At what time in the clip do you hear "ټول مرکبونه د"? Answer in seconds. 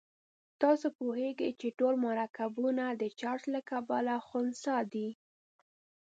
1.79-3.03